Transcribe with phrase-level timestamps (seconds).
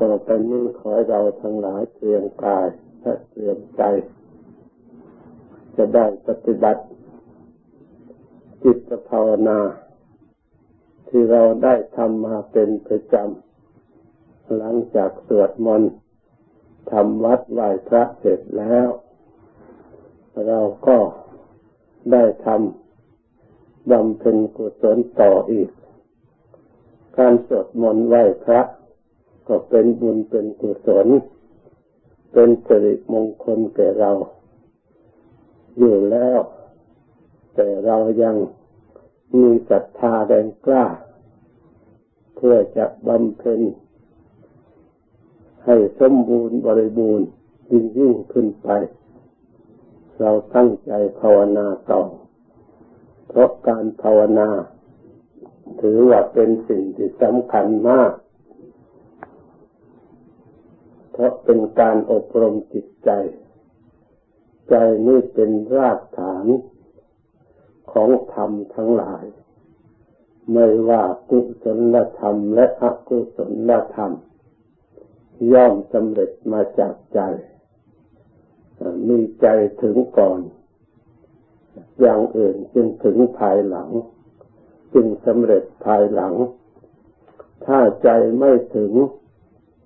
[0.00, 2.66] ต่อไปนี้ขอให้เราทั้งหลายเตรียมกาย
[3.00, 3.82] และเตรียมใจ
[5.76, 6.82] จะได้ปฏิบัติ
[8.62, 9.60] จิตภาวนา
[11.08, 15.92] ที่เราได้ทำมาเป็นประจำหลังจากสวดมนต์
[16.92, 18.88] ทำวัดไหว้พระเสร็จแล้ว
[20.46, 20.98] เราก็
[22.12, 25.70] ได้ทำบำเพ็ญกุศลต่ออีก
[27.18, 28.60] การสวดมนต์ไหว้พระ
[29.48, 31.08] ก็เป็นบุญเป็นกุศล
[32.32, 34.10] เป็นสิริมงคลแก่เรา
[35.78, 36.38] อยู่แล้ว
[37.54, 38.36] แต่เรายัง
[39.34, 40.84] มีศรัทธาแรงกล้า
[42.36, 43.60] เพื่อจะบำเพ็ญ
[45.64, 47.26] ให้สมบูรณ์บริบูรณ์
[47.70, 48.68] ยิ่งยิ่งขึ้นไป
[50.20, 52.02] เราตั้งใจภาวนาต่อ
[53.28, 54.48] เพราะการภาวนา
[55.80, 58.12] ถือว่าเป็นสิ่งที่สำคัญมาก
[61.18, 63.10] เพราะเป็นการอบรมจิตใจ
[64.68, 64.74] ใจ
[65.06, 66.46] นี่เป็นรากฐาน
[67.92, 69.24] ของธรรมทั้งหลาย
[70.52, 73.38] ไม่ว่ากุศลธรรมและอกุศ
[73.70, 74.12] ลธรรม
[75.52, 77.20] ย่อมสำเร็จมาจากใจ
[79.08, 79.46] มีใจ
[79.82, 80.40] ถึงก่อน
[82.00, 83.90] อย่างอื่นจึงถึงภายหลัง
[84.94, 86.34] จึงสำเร็จภายหลัง
[87.66, 88.92] ถ้าใจไม่ถึง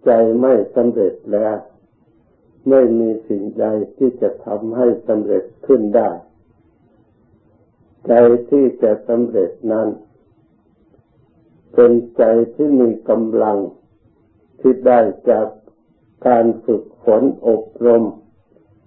[0.04, 1.56] ใจไม่สำเร็จแล้ว
[2.68, 6.10] ไม่มีสิ่งใดที่จะทำให้สำเร็จขึ้นได้
[8.06, 8.12] ใจ
[8.50, 9.88] ที่จะสำเร็จนั้น
[11.74, 12.22] เป็นใจ
[12.54, 13.58] ที่มีกำลัง
[14.60, 15.46] ที่ได้จาก
[16.26, 18.04] การฝึกฝนอบรม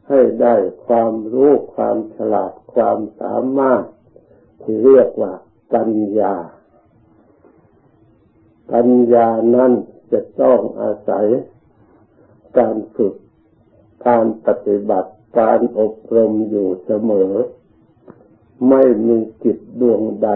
[0.10, 3.84] ให้ได้ความรู้ความฉลาดความสามารถ
[4.62, 5.34] ที่เรียกว่า
[5.74, 6.36] ปัญญา
[8.72, 9.72] ปัญญานั้น
[10.12, 11.26] จะต้องอาศัย
[12.58, 13.14] การฝึก
[14.08, 17.32] การปฏิบัติ การอบรมอยู่เสมอ
[18.70, 20.30] ไม่มีจิตดวงใด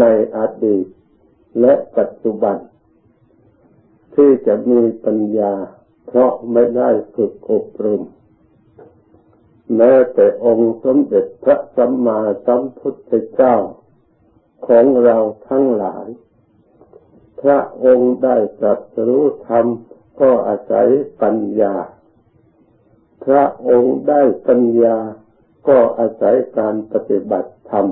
[0.00, 0.04] ใน
[0.36, 0.86] อดีต
[1.60, 2.56] และปัจจุบัน
[4.14, 5.54] ที่จะมีปัญญา
[6.06, 8.02] เพราะไม่ได้ฝึกอบรม
[9.76, 13.56] แม้แต่องค์สมเด็จพระสัมมาสัมพุทธเจ้า
[14.66, 15.18] ของเรา
[15.48, 16.06] ทั้งหลาย
[17.42, 19.66] พระองค์ได้ตรัสรู้ธรรม
[20.20, 20.86] ก็อาศัย
[21.22, 21.74] ปัญญา
[23.24, 24.96] พระองค์ได้ปัญญา
[25.68, 27.86] ก็อาศัยการปฏิบัติธรรม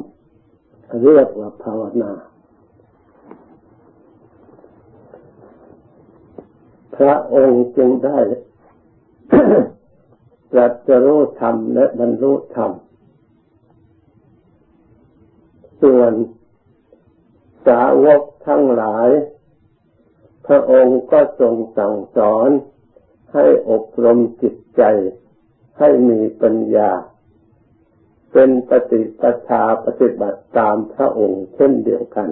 [1.02, 2.12] เรียกว่าภาวนา
[6.96, 8.18] พระองค์จึงได้
[10.52, 12.72] ตรัสรู้ธรรมและบรรลุธรรม
[15.82, 16.12] ส่วน
[17.66, 19.08] สาวกทั้งหลาย
[20.46, 22.48] พระองค์ก็ทรงสั่งสอน
[23.34, 24.82] ให้อบรมจิตใจ
[25.78, 26.90] ให้มีปัญญา
[28.32, 32.30] เป็นปฏิปทาปฏิบัติตามพระองค์เช่นเดียวกัน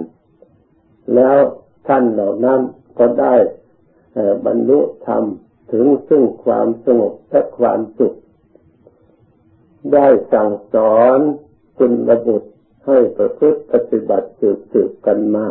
[1.14, 1.38] แล้ว
[1.86, 2.60] ท่านเหล่านั้น
[2.98, 3.36] ก็ได้
[4.46, 5.25] บรรลุธรรม
[5.72, 8.16] ถึงซึ่งความสงบและความสุข
[9.92, 11.19] ได้สั่งสอน
[11.78, 12.50] คุณระบุตร
[12.86, 15.46] ให้ประพฤติปฏิบัติสืบๆกันมา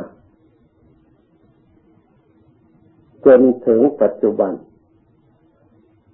[3.25, 4.53] จนถึงปัจจุบัน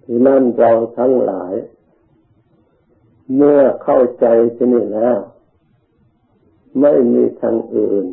[0.03, 1.53] ที่นั่นเราทั้งหลาย
[3.35, 4.25] เมื่อเข้าใจ
[4.55, 5.17] ที่นี่แล้ว
[6.81, 8.05] ไม่มีทางอื่น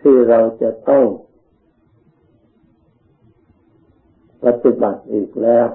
[0.00, 1.04] ที่เราจะต้อง
[4.44, 5.68] ปฏิบัติอีกแล้ว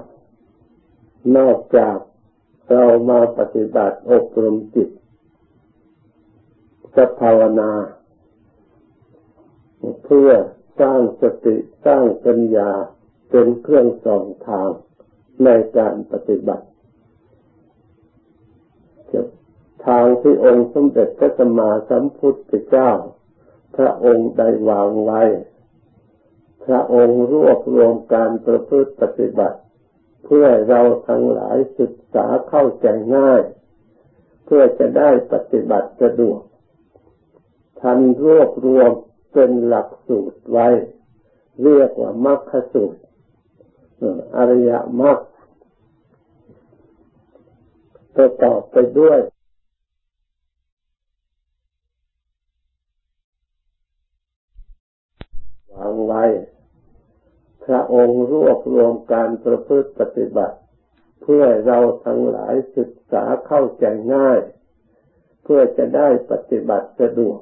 [1.36, 1.96] นอกจาก
[2.72, 4.88] เรามาปฏิบัติอบรมจิต
[6.94, 7.70] จะภาวนา
[10.04, 10.30] เพื่อ
[10.80, 12.70] สร้างสติสร้างปัญญา
[13.30, 14.68] เป็นเครื่องส่องทาง
[15.44, 15.48] ใน
[15.78, 16.66] การปฏิบัติ
[19.86, 22.90] ทางที่องค์สมเด็จพระสัมมาสัมพุทธเจ้า
[23.76, 25.22] พระองค์ได้วางไว้
[26.64, 29.58] พระองค์รวบรวมการประพฤติปฏิบัติ
[30.24, 33.42] เพื่อเราทั้งหลายศึกษาเข้าใจง่าย
[34.44, 36.40] เพื่อจะได้ปฏิบัติสะดวก
[37.80, 38.90] ท่านรวบรวม
[39.32, 40.68] เป็นหลักสูตรไว้
[41.62, 43.00] เรียกว่ามรรคสูตร
[44.36, 45.18] อริยมรรค
[48.16, 49.18] ประกอบไปด้วย
[55.74, 56.24] วางไว้
[57.64, 60.56] พระองค์รวบรวมการประพฤติปฏิบัติ
[61.22, 63.84] เพื่อเราทั้งหลายศึกษาเข้าใจ
[64.14, 64.40] ง่าย
[65.42, 67.38] เพื่อจะได้ปฏิบัติสะดวก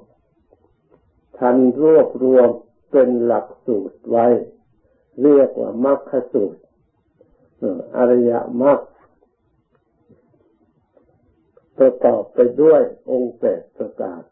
[1.38, 2.48] ท่านรวบรวม
[2.90, 4.26] เป็นหลักสูตรไว้
[5.22, 6.60] เรียกว่ามรรคสูตร
[7.96, 8.32] อริย
[8.62, 8.80] มรรค
[11.78, 14.22] ประกอบไปด้วยองค์แปดประการ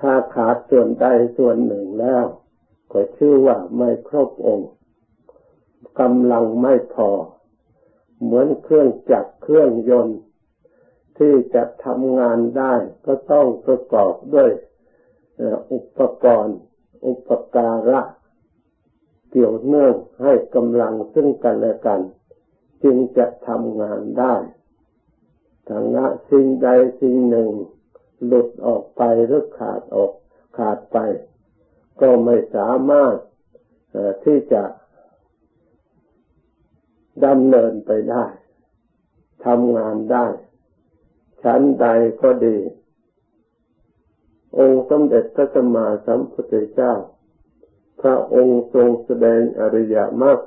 [0.00, 1.06] ถ้าขาดส่วนใด
[1.36, 2.24] ส่วนหนึ่งแล้ว
[2.92, 4.70] ก็ชื่อว่าไม่ครบองค์
[6.00, 7.10] กำลังไม่พอ
[8.22, 10.18] เหมือนเครื่องจักรเครื่องยนต์
[11.18, 12.74] ที่จะทำงานได้
[13.06, 14.50] ก็ต้องประกอบด้วย
[15.72, 16.58] อุปกรณ์
[17.06, 18.00] อุปการะ
[19.30, 22.00] เกี่ยวเนื่องให้กำลังซึ่งกันและกัน
[22.82, 24.34] จึงจะทำงานได้
[25.66, 26.68] ถ้าละสิ่งใด
[27.00, 27.50] สิ่งหนึ่ง
[28.26, 30.12] หลุดออกไปหรือขาดออก
[30.58, 30.98] ขาดไป
[32.00, 33.14] ก็ไม่สามารถ
[34.24, 34.62] ที่จะ
[37.26, 38.24] ดำเนินไปได้
[39.46, 40.26] ทำงานได้
[41.42, 41.86] ชั้นใด
[42.22, 42.58] ก็ดี
[44.58, 46.94] องค์สมเด็จพระสัมมาสัมพุทธเจ้า
[48.00, 50.38] พระองค์ทรงแสดงอริยมรรค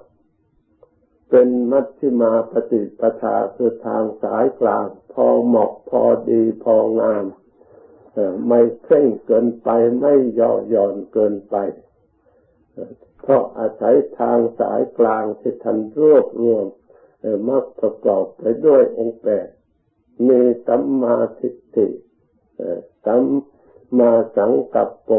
[1.29, 7.25] เป็นมัชฌิมาปฏิปทาคือทางสายกลาง พอเหมาะพอดีพองาม
[8.47, 11.55] ไม่เคร่งเกินไปไม่ย่อหย่อนเกินไป
[13.21, 16.65] เพราะอาศัยทางสายกลางที่ท่านรวบรวม
[17.49, 19.47] มักประกอบไปด้วยองค์แปด
[20.27, 21.87] มีสัมมาทิฏฐิ
[23.05, 23.21] สัม
[23.97, 25.09] มาสังกัปโป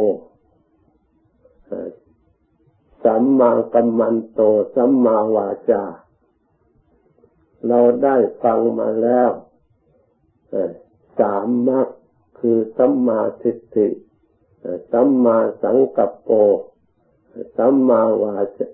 [3.05, 4.41] สัมมากัมมันโต
[4.75, 5.85] สัมมาวาจา
[7.67, 9.31] เราได้ฟังมาแล้ว
[11.21, 11.89] สามมรรค
[12.39, 13.89] คือสัมมาทิฏฐิ
[14.93, 16.31] สัมมาสังกัปโป
[17.57, 18.67] สัมมาวาจา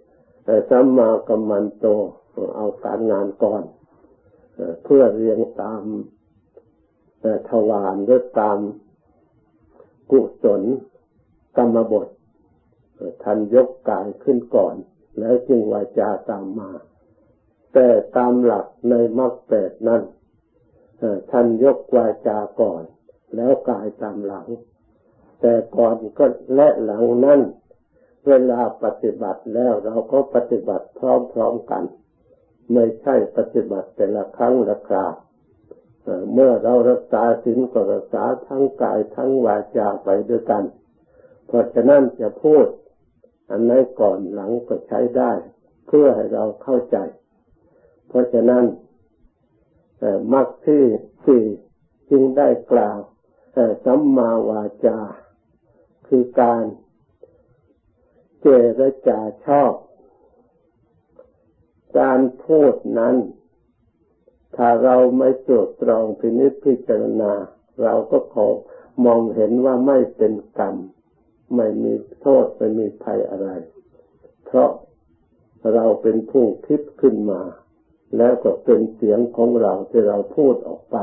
[0.70, 1.86] สัมมากัมมันโต
[2.56, 3.62] เอาการงานก่อน
[4.84, 5.82] เพื่อเรียงตาม
[7.48, 8.58] ทวารหรือตาม
[10.10, 10.62] กุศล
[11.56, 12.08] กรรมบท
[13.22, 14.74] ท่านยกกายขึ้นก่อน
[15.18, 16.70] แล้วจึงวาจาตามมา
[17.74, 20.02] แต่ตามหลักในมรรคแปดนั้น
[21.30, 22.82] ท่านยกวาจาก่อน
[23.36, 24.48] แล้วกายตามหลัง
[25.40, 26.24] แต่ก่อนก็
[26.54, 27.40] และหลังนั้น
[28.26, 31.00] เวลาปฏิบัติแล้วเราก็ปฏิบัติพ
[31.38, 31.84] ร้อมๆกัน
[32.72, 35.06] ไม่ใช่ปฏิบัติแต่ละครั้งละครา
[36.32, 40.64] เมื่อเรารักษาศีลก็รักษาทั้งกายทั้งวาจาไปด้วยกัน
[41.46, 42.66] เพราะฉะนั้นจะพูด
[43.50, 45.32] อันไหนก่อนหลังก็ใช้ได้
[45.86, 46.96] เพื่อให้เราเข้าใจ
[48.08, 48.64] เพราะฉะนั้น
[50.32, 50.84] มรรคที่
[51.26, 51.44] สี่
[52.10, 52.98] จึงได้กล่าว
[53.84, 54.98] สัมมาวาจา
[56.08, 56.64] คือการ
[58.40, 58.48] เจ
[58.80, 59.72] รจาชอบ
[61.98, 63.16] การพูดนั้น
[64.56, 67.32] ถ้าเราไม่ตรวจตรองพินิจพิจารณา
[67.82, 68.46] เราก็ขอ
[69.04, 70.76] มองเห็นว่าไม่เป็นกรรม
[71.56, 73.50] ไม่มีโทษไม่มีภัยอะไร
[74.44, 74.70] เพราะ
[75.74, 77.42] เราเป็นผู้คิดขึ้นมา
[78.16, 80.96] แล้วก็เป็นเสียงของเราที่เราพูดออกไป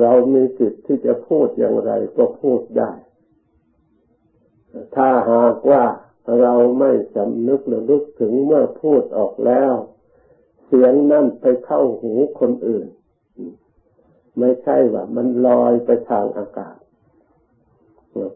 [0.00, 2.92] เรามีสิทธิ์ที่จะพูดอย่างไรก็พูดได้
[4.96, 5.84] ถ้าหากว่า
[6.40, 9.74] เราไม่สำนึกหรือลึกถึงเมื่อพูดออกแล้ว
[10.66, 12.86] เสียงนั่นไปเข้าหูคนอื่น
[14.38, 16.78] ไม่ใช่ว่ามันลอยไปทางอากาศ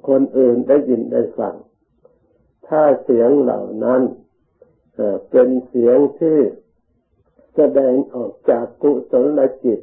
[0.08, 1.54] คนอื่นได้ยินได้ฟัง
[2.66, 4.02] ถ้าเสียงเหล่านั้น
[5.30, 6.38] เป็นเสียงที่
[7.54, 9.80] แสดงออกจากกุศลจิต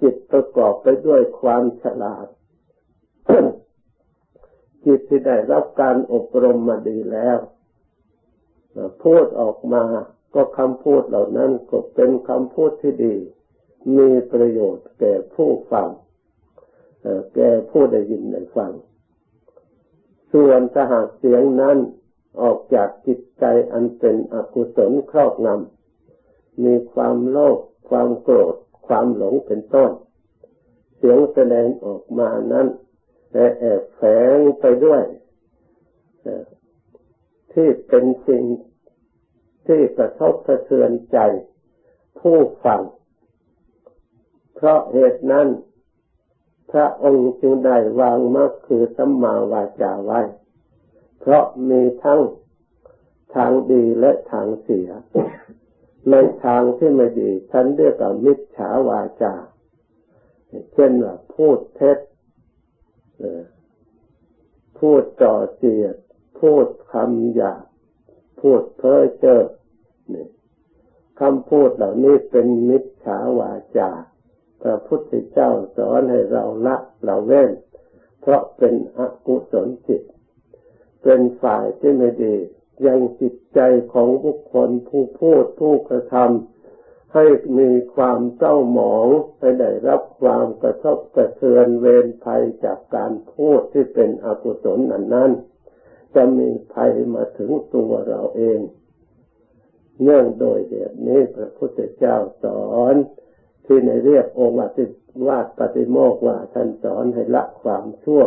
[0.00, 2.26] จิตประกอบไปด้วยความฉลาด
[4.84, 7.38] จิตที่ได้รับการอบรมมาดีแล้ว
[9.02, 9.84] พูดออกมา
[10.34, 13.16] ก็คำพูดเหล่านั้นก็เป็นคำพูดที่ดี
[13.96, 15.88] มีประโยชน์แก่ผู้ฟัง
[17.34, 18.72] แก่ผู้ได้ยินได้ฟัง
[20.32, 21.78] ส่วนถ้าหากเสียงนั้น
[22.40, 27.58] ออกจากจิตใจอันเป็นอกุศลครอบงำมีความโลภ
[27.88, 28.54] ความโกรธ
[28.86, 29.90] ความหลงเป็นต้น
[30.96, 32.66] เสียงแสดงออกมานั้น
[33.32, 34.02] แอบแฝ
[34.36, 35.02] งไปด้วย
[37.52, 38.44] ที่เป็นสิ่ง
[39.66, 41.18] ที่กระทบกระเทือนใจ
[42.20, 42.82] ผู้ฟัง
[44.54, 45.48] เพราะเหตุนั้น
[46.72, 50.20] พระองค์จึงได้วางมรรคคือสัมมาวาจาไว้
[51.20, 52.20] เพราะมีทั้ง
[53.34, 54.88] ทางดีและทางเสีย
[56.10, 59.34] ในทางที่ไม่ดีท่านเรียกว่ามิจฉาวาจา
[60.72, 61.98] เช่นว่าพูดเท็จ
[64.78, 65.96] พูดจ่อเสียด
[66.40, 67.64] พูดคำหยาบ
[68.40, 69.38] พูดเพ้อเจ้อ
[71.20, 73.90] คำพูดเหล่านี้เป็นมิจฉาวาจา
[74.62, 77.50] พระพุทธเจ้าสอนให้เราละเราเว้น
[78.20, 80.02] เพราะเป็นอกุศลจิต
[81.02, 82.36] เป็นฝ่ายที่ไม่ดี
[82.86, 83.60] ยังจิตใจ
[83.92, 86.61] ของบุคคลผู้พูดผู้กระทำ
[87.14, 87.24] ให้
[87.58, 89.06] มีความเจ้าหมอง
[89.38, 95.30] ให้ได้รับความกระทบกระเทือนเวรภัยจากการพูดที่เป็นอกุศลนั้นนั้น
[96.14, 98.60] จะมีภัยมาถึงตัวเราเอง
[100.02, 102.94] เนื่องโดยเหตุนี้พระพุทธเจ้าสอน
[103.66, 104.84] ที่ในเรียกองค์ติ
[105.26, 108.22] วาดปฏิโมกว่าท่านสอนให้ละความชั่ว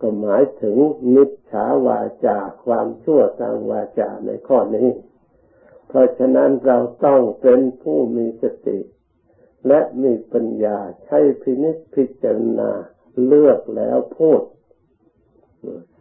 [0.00, 0.76] ก็หมายถึง
[1.14, 4.88] นิจฉาวาจาความชั่วทางวาจาในข้อนี้
[5.88, 8.78] เพราะฉะนั้นเราต้องเป็นผู้มีสติ
[9.68, 12.70] และมีปัญญาใช้พินิจพิจารณา
[13.26, 14.42] เลือกแล้วพูด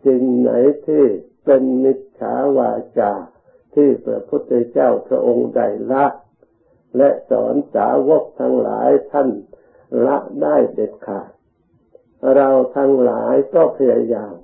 [0.06, 0.52] สิ่งไหน
[0.88, 1.06] ที่
[1.46, 3.14] เป็นมิจฉาวาจา
[3.76, 6.06] ที่พระพุทธเจ้าพระองค์ได้ละ
[6.98, 9.30] และสอนสาวกทั้งหลายท่าน
[10.06, 11.32] ละได้เด็ดขาด
[12.36, 14.36] เราทั้งหลายก็พยายาม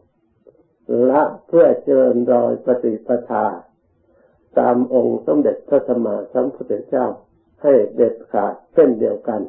[1.10, 3.46] ละเพื่อเจริญรอยปฏิปทา
[4.60, 7.08] ตามองค์สมเด็จพระสัมมาสัมพุทธเจ้า
[7.62, 9.42] ให้เด็ดขาดเช่นเดียวกัน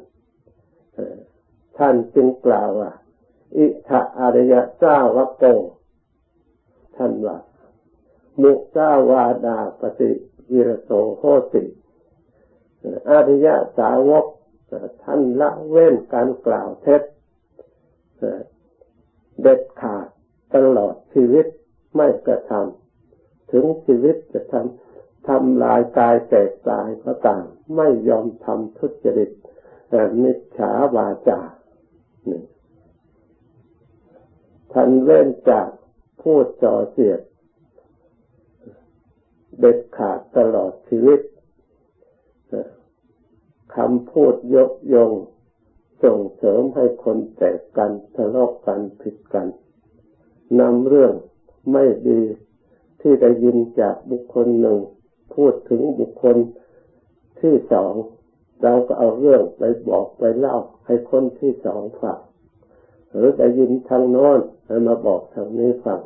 [1.79, 2.93] ท่านจึงกล่าวว่า
[3.57, 5.45] อิทะอริยะเจ้าวโก
[6.97, 7.39] ท่านว่า
[8.43, 10.11] มุสาวาดาปฏิ
[10.53, 11.65] วิรโสโหติ
[13.11, 14.27] อริยะสาวก
[15.03, 17.03] ท่านละเว้นการกล่าวเท็จ
[19.43, 20.07] เด็ดขาด
[20.55, 21.47] ตลอดชีวิต
[21.97, 24.84] ไม่กระทำถึงชีวิตจะทำ
[25.29, 27.45] ทำลายกายแตกตายก็ตาม
[27.77, 29.31] ไม่ยอมทำทุจริต
[30.23, 31.41] นิจฉาวาจา
[34.73, 35.69] ท่านเว้นจาก
[36.21, 37.21] พูดจ่อเสียด
[39.61, 41.21] เด็ดขาดตลอดชีวิต
[43.77, 45.13] คำพูดยกยง
[46.05, 49.47] ส่งเสริมให้คนแตกกันทะเลาะกันผิดกัน
[50.61, 51.13] นำเรื่อง
[51.73, 52.23] ไม่ดี
[53.01, 54.79] ที่ได้ยินจากบุคคลหนึ่ง
[55.35, 56.37] พูดถึงบุคคล
[57.41, 57.95] ที่สอง
[58.63, 62.19] เราก็เอาเรื่องไปบอกไปเล่าให้คนที่สองฟัง
[63.11, 64.39] หรือได้ยินทางโน้น
[64.87, 66.01] มาบอกทางนี้ฟัง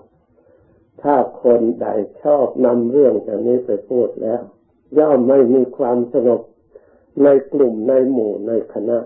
[1.02, 1.86] ถ้าคนใด
[2.22, 4.42] ชอบนำเรื่องอย่างนี้ไปพูดแล้ว
[4.98, 6.40] ย่อมไม่มีความสงบ
[7.22, 8.98] ในกลุ่มในหมู่ในคณะ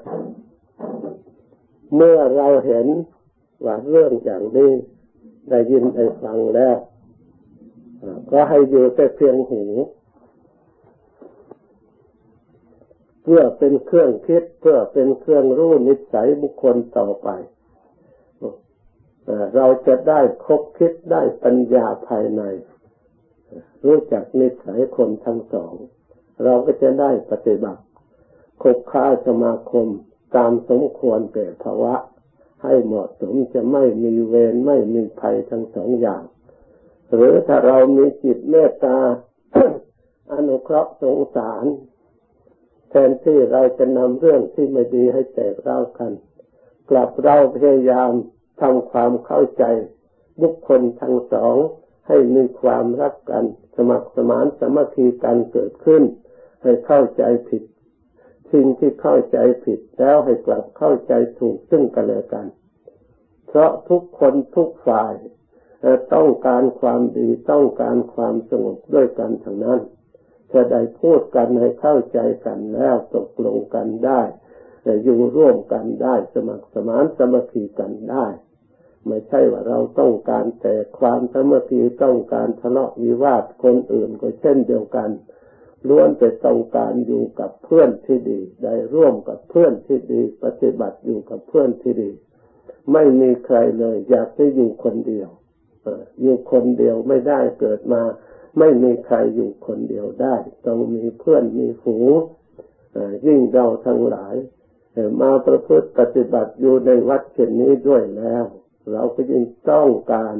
[1.94, 2.86] เมื่อเราเห็น
[3.64, 4.72] ว่าเรื่องอย่างนี้
[5.50, 6.76] ได้ยินได้ฟังแล้ว
[8.30, 9.62] ก็ให้อยู่แต่เพียงหู
[13.22, 17.28] เพื่อเป็นเครื่องคิดเพื่อเป็นเครื่องรู้นิสัยบุคคลต่อไป
[19.56, 22.42] เราจะได้คบคิดได้ปัญญาภายใน
[23.84, 25.74] รู้จักนิสัยคนทั้งสอง
[26.44, 27.82] เราก็จะได้ปฏิบัติ
[28.62, 29.86] คบค้าสมาคม
[30.36, 31.94] ตามสมควรแก่ภาวะ
[32.62, 36.22] ให้เหมาะสมจะไม่มีเวรไม่มีภัยทั้งสองอย่าง
[37.14, 38.98] หรือถ้าเรามีจิตเมตตา
[40.32, 41.64] อนุเคราะห์สงสาร
[42.94, 46.12] แทนที่เราจะนำเรื่องที่ไม่ดีให้แตกเล่ากัน
[46.90, 48.10] กลับเราพยายาม
[48.60, 49.64] ทำความเข้าใจ
[50.40, 51.56] บุคคลทั้งสอง
[52.08, 53.44] ให้มีความรักกัน
[53.76, 56.02] สมัครสมานสมัคคีกันเกิดขึ้น
[56.62, 57.62] ให้เข้าใจผิด
[58.52, 62.46] สิ่งที่เข้าใจผิดแล้วให้กลับเข้าใจถูกซึ่งกันและกัน
[63.46, 65.14] เพราะทุกคนทุกฝ่าย
[66.14, 69.80] ต้องการความดีต้องการความสงบด้วยกันทั้งนั้น
[70.54, 74.22] จะได้พูดกันให้เข้าใจกันแล้วตกลงกันได้
[75.04, 78.26] อยู่ร่วมกันได้สมัครสมานสมัคคีกันได้
[79.06, 85.10] ไม่ใช่ว่าเราต้องการแต่ความสมัคคีต้องการทะเลาะวิวาทคนอื่นก็เช่นเดียวกัน
[85.88, 92.10] ล้วนแต่ต้องการอยู่กับเพื่อนที่ดี ได้ร่วมกับเพื่อนที่ดี ปฏิบัติอยู่กับเพื่อนที่ดี
[92.92, 95.28] ไม่มีใครเลย อยากจะอยู่คนเดียว
[96.20, 98.02] อยู่คนเดียวไม่ได้เกิดมา
[98.58, 102.12] ไม่มีใครอยู่คนเดียวได้ ต้องมีเพื่อนมีฝูง
[103.26, 104.34] ยิ่งเราทั้งหลาย
[105.20, 108.44] มาประพฤติปฏิบัติอยู่ในวัดเช่นนี้ด้วยแล้ว
[108.92, 110.36] เราก็ยิ่งต้องการ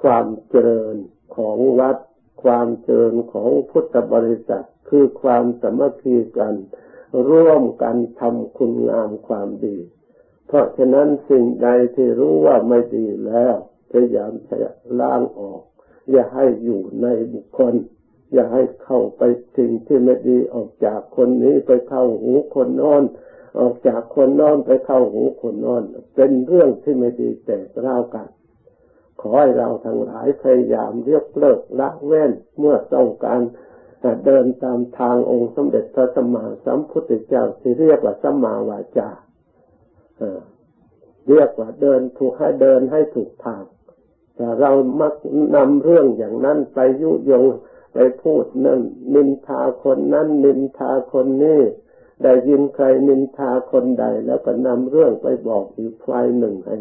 [0.00, 0.96] ความเจริญ
[1.36, 1.96] ของวัด
[2.42, 6.54] ความเจริญของพุทธบริษัท คือความสมัคคีกัน
[7.30, 9.78] ร่วมกันทำคุณงามความดี
[10.46, 13.54] เพราะฉะนั้นสิ่งใดที่รู้ว่าไม่ดีแล้ว
[13.90, 15.60] พยายามจะล้างออก
[16.10, 17.74] อย่าให้อยู่ในบุคคล
[18.32, 19.22] อย่าให้เข้าไป
[19.56, 23.02] สิ่งที่ไม่ดีออกจากคนนี้ไปเข้าหูคนนอน
[23.60, 25.82] ออกจากคนนอนไปเข้าหูคนนอน
[26.16, 28.28] เป็นเรื่องที่ไม่ดีแต่เล่ากัน
[29.20, 33.40] ขอให้เราทั้งหลายพยายามเรียกเลิกละเว้นเมื่อต้องการ
[34.24, 39.10] เดินตามทางองค์สมเด็จพระสัมมาสัมพุทธเจ้าที่เรียกว่าสัมมาวาจา
[41.28, 43.62] เรียกว่าเดินถูกให้เดินให้ถูกทาง
[44.60, 44.70] เรา
[45.00, 45.14] มัก
[45.56, 47.44] นำเรื่องอย่างนั้นไปยุยง
[47.94, 48.80] ไปพูดนั่น
[49.14, 51.60] นินทาคนนั้นนินทาคนนี้
[52.22, 56.76] ได้ยินใครนินทาคนใด แล้วก็นำเรื่องไปบอกอีกฝ่ายหนึ่งให้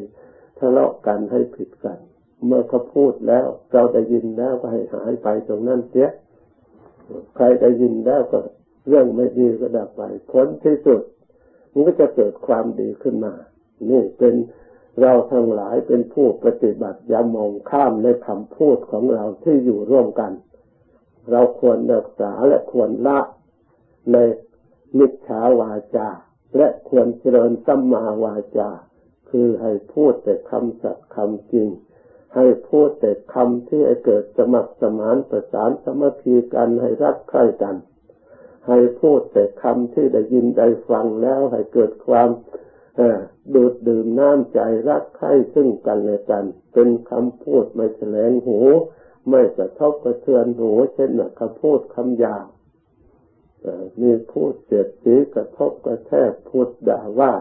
[0.60, 2.00] ทะเลาะกันให้ผิดกัน
[2.46, 6.10] เมื่อเขาพูดแล้ว เราได้ยินแล้วก็ให้หายไปตรงนั้นเสีย
[7.36, 8.40] ใครได้ยินแล้วก็
[8.88, 10.02] เรื่องไม่ดีก็ดับไป
[10.32, 11.02] ผลที่สุด
[11.72, 13.34] มันก็จะเกิดความดีขึ้นมา
[13.90, 14.34] นี่เป็น
[15.02, 20.32] เราทั้งหลายเป็นผู้ปฏิบัติอย่ามองข้ามในคำพูดของเราที่อยู่ร่วมกัน
[21.32, 23.20] เราควรรักษาและควรละ
[24.12, 24.18] ใน
[24.98, 26.10] มิจฉาวาจา
[26.58, 28.70] และควรเจริญสัมมาวาจา
[29.30, 31.68] คือให้พูดแต่คำสัตย์คำจริง
[32.36, 37.76] ให้พูดแต่คำที่ให้เกิดสมัครสมานประสานสมัคคีกันให้รักใคร่กัน
[38.68, 42.30] ให้พูดแต่คำที่ได้ยินได้ฟังแล้วให้เกิดความ
[43.54, 48.60] ดูดดื่มน้ำใจรักใคร่ซึ่งกันและกัน เป็นคำพูดไม่แสลงหู
[49.30, 52.48] ไม่กระทบกระเทือนหูเช่นคำพูดคำหยาบ
[54.02, 57.34] มีพูดเสียดสีกระทบกระแทกพูดด่าว่า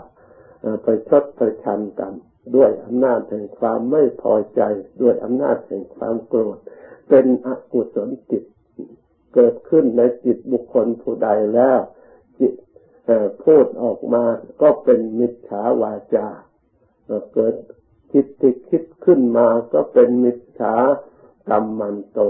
[0.82, 2.12] ไปชดไปชันกัน
[2.56, 4.62] ด้วยอำนาจแห่งความไม่พอใจ
[5.02, 6.58] ด้วยอำนาจแห่งความโกรธ
[7.08, 8.44] เป็นอกุศลจิต
[9.34, 11.78] เกิดขึ้นในจิตบุคคลผู้ใดแล้ว
[12.40, 12.54] จิต
[13.44, 14.24] พูดออกมา
[14.62, 16.28] ก็เป็นมิจฉาวาจา
[17.34, 17.54] เกิด
[18.12, 20.74] คิดที่คิดขึ้นมาก็เป็นมิจฉา
[21.48, 22.20] กรรมมันโต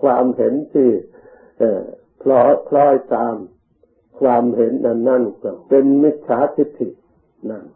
[0.00, 0.90] ความเห็นที่
[2.22, 3.36] คล้อยคล้อยตาม
[4.20, 6.88] ความเห็นนั้นนั่นก็เป็นมิจฉาทิฏฐิ
[7.50, 7.66] นั่น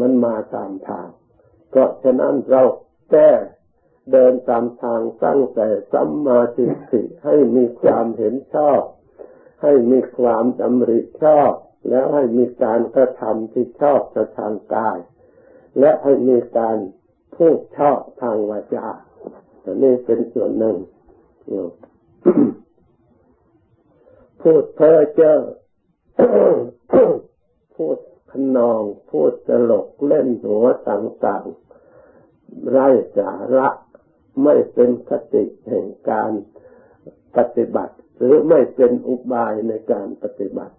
[0.00, 1.08] มันมาตามทาง
[1.70, 2.62] เพราะฉะนั้นเรา
[3.10, 3.30] แก้
[4.12, 8.80] เดินตามทางตั้งแต่สัมมาทิฏฐิให้มีความเห็นชอบ
[9.62, 11.52] ให้มีความดำริชอบ
[11.88, 14.00] แล้วให้มีการกระทำที่ชอบ
[14.38, 14.98] ทางกาย
[15.78, 16.76] และให้มีการ
[17.36, 18.88] พูดชอบทางวาจา
[19.64, 20.76] อันนี้เป็นส่วนหนึ่ง
[24.42, 25.34] พูดเพ้อเจ้อ
[27.76, 27.98] พูด
[28.30, 33.68] ขนอง พูดตลกเล่นหัวต่างๆไร้สาระ
[34.42, 36.32] ไม่เป็นคติแห่งการ
[37.36, 40.74] ปฏิบัติ หรือไม่เป็นอุบายในการปฏิบัติ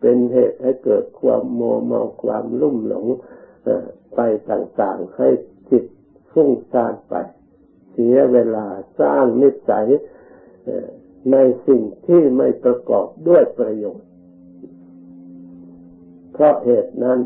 [0.00, 3.06] เป็นเหตุให้เกิดความโมเมาความลุ่มหลง
[4.14, 5.28] ไปต่างๆ ให้
[5.70, 5.84] จิต
[6.32, 7.14] ฟุ้งซ่านไป
[7.92, 8.66] เสียเวลา
[9.00, 9.86] สร้างนิสัย
[11.32, 11.36] ใน
[11.66, 14.08] สิ่งที่ไม่ประกอบด้วยประโยชน์
[16.32, 17.20] เพราะเหตุนั้น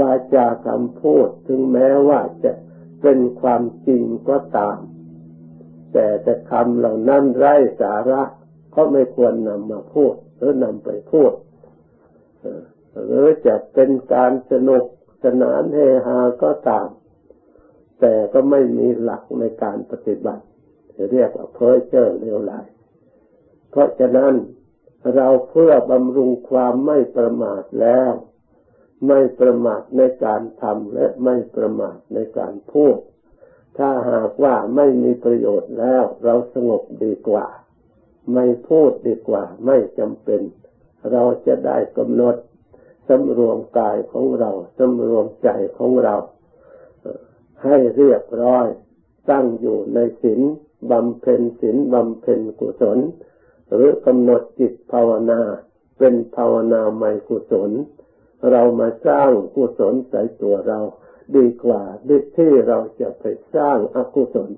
[0.00, 2.52] วาจาคำพูดถึงแม้ว่าจะ
[3.02, 4.78] เป็นความจริงก็ตาม
[5.92, 8.22] แต่แต่คำเหล่านั้นไร้สาระ
[8.74, 11.32] ก็ไม่ควรนำมาพูด หรือนำไปพูด
[13.06, 14.84] หรือจะเป็นการสนุก
[15.24, 16.88] สนานเฮฮาก็ตาม
[18.00, 20.44] แต่ก็ไม่มีหลักในการปฏิบัติ
[21.12, 22.52] เรียกว่าเพ้อเจ้อเลวไหล
[23.70, 24.34] เพราะฉะนั้น
[25.14, 28.12] เราเพื่อบำรุงความไม่ประมาทแล้ว
[29.06, 32.96] ไม่ประมาทในการทำและไม่ประมาทในการพูด
[33.80, 37.46] ถ้าหากว่าไม่มีประโยชน์แล้ว เราสงบดีกว่า
[38.34, 40.40] ไม่พูดดีกว่า ไม่จำเป็น
[41.12, 42.36] เราจะได้กำหนด
[43.08, 46.16] สำรวมกายของเราสำรวมใจของเรา
[47.64, 48.66] ให้เรียบร้อย
[49.30, 50.40] ตั้งอยู่ในศีล
[50.90, 52.98] บำเพ็ญศีลบำเพ็ญกุศล
[53.72, 55.40] หรือกำหนดจิตภาวนา
[55.98, 57.70] เป็นภาวนาใหม่กุศล
[58.50, 60.80] เรามาสร้างกุศลใส่ตัวเรา
[61.36, 61.82] ดีกว่า
[62.36, 64.50] ที่เราจะไปสร้างอกุศล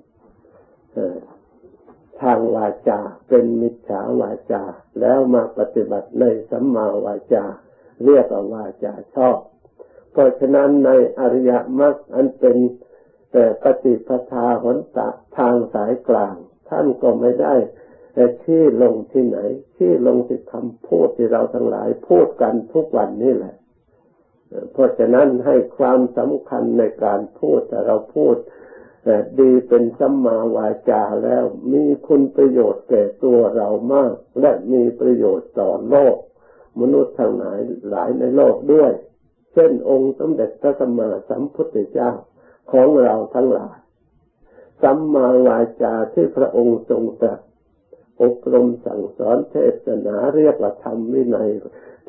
[2.21, 4.63] ทางวาจาเป็นมิจฉาวาจา
[4.99, 7.45] แล้วมาปฏิบัติในสัมมาวาจา
[8.05, 9.37] เรียกว่าวาจาชอบ
[10.11, 12.57] เพราะฉะนั้นในอริยมรรคอันเป็น
[13.31, 16.35] แต่ปฏิปทาหนตะทางสายกลาง
[16.69, 17.55] ท่านก็ไม่ได้
[18.13, 19.39] แต่ที่ลงที่ไหน
[19.77, 23.55] ที่ลงที่คำพูดที่เราทั้งหลายพูดกันทุกวันนี่แหละ
[24.71, 28.35] เพราะฉะนั้นให้ความสำคัญในการพูดแต่เราพูด
[29.39, 36.15] ดีเป็นสัมมาวาจาแล้วมีคุณประโยชน์แก่ตัวเรามาก และมีประโยชน์ต่อโลก
[36.81, 38.91] มนุษย์ทั้งหลายหลายในโลกด้วย
[39.53, 42.11] เช่นองค์สมเด็จพระสัมมาสัมพุทธเจ้า
[42.71, 43.77] ของเราทั้งหลาย
[44.81, 47.39] สัมมาวาจาที่พระองค์ทรงตรัส
[48.21, 51.49] อบรมสั่งสอนเทศนาเรียกว่าธรรมวินัย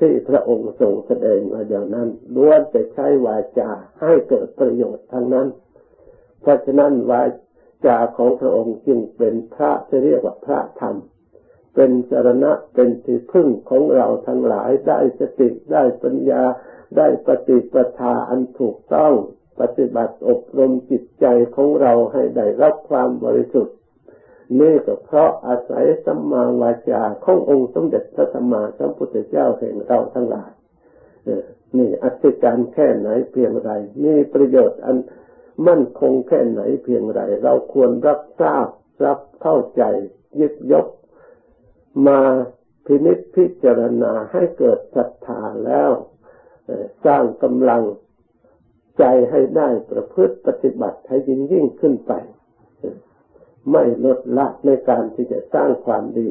[0.00, 5.48] ที่พระองค์ทรงแสดงมาอย่างนั้นล้วนแต่ใช้วาจาให้เกิดประโยชน์ทั้งนั้น
[6.40, 7.22] เพราะฉะนั้นวา
[7.86, 10.96] จาของพระองค์จึงเป็นพระที่เรียกว่าพระธรรม
[11.74, 16.42] เป็นสารณะเป็นที่พึ่งของเราทั้งหลายได้สติได้ปัญญา
[16.96, 19.12] ได้ปฏิปทาอันถูกต้อง
[19.60, 21.26] ปฏิบัติอบรมจิตใจ
[21.56, 23.76] ของเราให้ได้รับความบริสุทธิ์
[24.60, 30.50] นี่ก็เพราะอาศัยสัมมาวาจาขององค์สมเด็จพระสัมมาสัมพุทธเจ้าแห่งเราทั้งหลาย
[31.76, 33.70] นี่อัศจรรย์แค่ไหนเพียงไร
[34.04, 34.96] มีประโยชน์อัน
[35.66, 38.66] มั่นคงแค่ไหนเพียงไร เราควรรับทราบ
[39.04, 39.82] รับเข้าใจ
[40.40, 40.86] ยึดยก
[42.06, 42.20] มา
[42.86, 45.90] พินิจพิจารณาให้เกิดศรัทธาแล้ว
[47.04, 47.82] สร้างกำลัง
[48.98, 52.12] ใจให้ได้ประพฤติปฏิบัติให้ยิ่งยิ่งขึ้นไป
[53.70, 56.28] ไม่ลดละในการที่จะสร้างความดี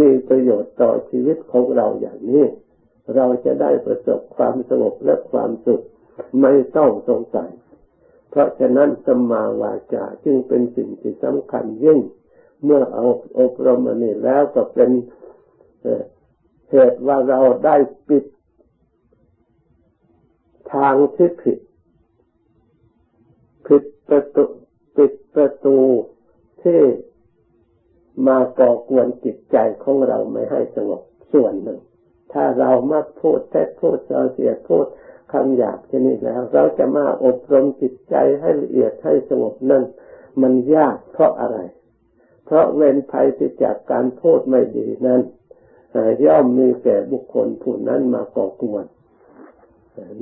[0.00, 2.44] มีประโยชน์ต่อชีวิตของเราอย่างนี้
[3.14, 5.82] เราจะได้ประสบความสงบและความสุข
[6.40, 7.50] ไม่ต้องสงสัย
[8.30, 12.00] เพราะฉะนั้นสมาวาจาจึงเป็นสิ่งที่สำคัญยิ่ง
[12.64, 13.04] เมื่อเอา
[13.38, 14.90] อบรมอันนี้แล้วก็เป็น
[16.70, 17.76] เหตุว่าเราได้
[18.08, 18.24] ปิด
[20.74, 21.58] ทางที่ผิด
[23.66, 24.44] ผิดประตู
[24.96, 25.76] ปิดประตู
[26.62, 26.80] ที่
[28.28, 31.80] มาก่อกวนจิตใจของเราไม่ให้สงบส่วนหนึ่ง
[32.32, 34.86] ถ้าเรามาพูดแท้พูดเสียเสียพูด
[35.32, 39.84] คำหยาบชนิดแล้ว เราจะมาอบรมจิตใจให้ละเอียดให้สงบนั่น
[40.42, 41.58] มันยากเพราะอะไร
[42.44, 45.20] เพราะเวรภัยที่จากการพูดไม่ดีนั้น
[46.24, 48.86] ย่อมมีแก่บุคคลผู้นั้นมาก่อกวน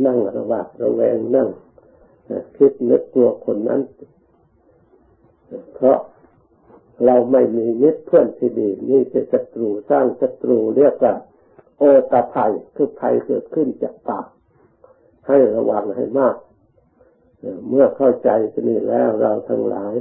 [0.07, 1.49] นั่งระวาดระแวงนั่ง
[2.57, 3.81] คิดนึกกลัวคนนั้น
[5.75, 5.99] เพราะ
[7.05, 11.15] เราไม่มีมิตรเพื่อนที่ดีนี่เป็นศัตรูสร้างศัตรูเรียกว่า
[11.79, 14.27] โอตาภัยคือภัยเกิดขึ้นจากปาก
[15.27, 16.37] ให้ระวังให้มาก
[17.69, 19.95] เมื่อเข้าใจที่นี่แล้วเราทั้งหลาย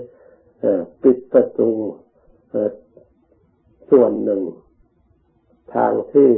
[1.03, 1.71] ปิดประตู
[3.89, 4.41] ส่วนหนึ่ง
[5.75, 6.31] ทางที่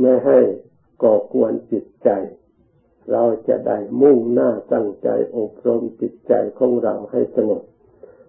[0.00, 0.38] ไม่ให้
[1.02, 2.10] ก่อกวนจิตใจ
[3.12, 7.62] เราจะได้มุ่งหน้าตั้งใจอบรมจิตใจของเราให้สงบ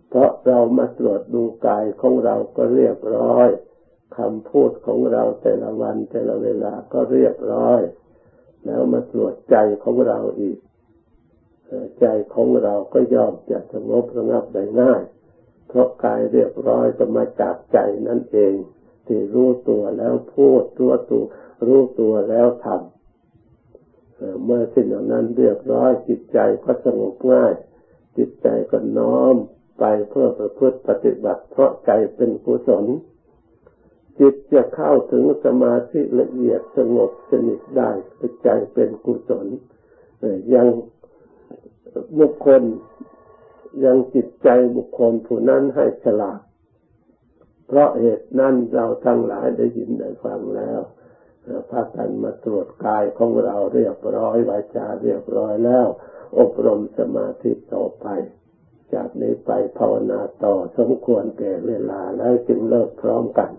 [0.09, 3.49] เพราะเรามาตรวจดูกายของเราก็เรียบร้อย
[4.17, 7.81] คำพูดของเราแต่ละวันแต่ละเวลาก็เรียบร้อย
[8.65, 10.57] แล้วมาตรวจใจของเราอีก
[12.01, 15.01] ใจของเราก็ยอมจะสงบระงับได้ง่าย
[15.67, 18.53] เพราะกายเรียบร้อยก็มาจากใจนั่นเอง
[19.07, 21.23] ที่รู้ตัวแล้วพูดรู้ตัว
[21.67, 27.53] รู้ตัวแล้วทำเมื่อสิ่งเหล่านั้นเรียบร้อยจิตใจก็สงบง่าย
[28.17, 29.35] จิตใจก็น้อม
[29.79, 32.85] ไปเพื่อประพฤติปฏิบัติเพราะใจเป็นกุศล
[34.19, 37.91] จิตจะเข้าถึงสมาธิละเอียดสงบสนิทได้
[38.43, 39.47] ใจเป็นกุศล
[40.53, 40.67] ยัง
[42.19, 42.61] บุคคล
[43.85, 46.41] ยังจิตใจบุคคลผู้นั้นให้ฉลาด
[47.67, 50.79] เพราะเหตุนั้นเราทั้งหลายได้ยินได้ฟังแล้ว
[51.69, 55.87] พากันมาตรวจกายของเราเรียบร้อยวาจาเรียบร้อยแล้ว
[56.39, 58.07] อบรมสมาธิต่อไป
[58.93, 63.49] จากนี้ไปภาวนาต่อสมควรแก่เวลาแล้วจึงเลิกพร้อมกัน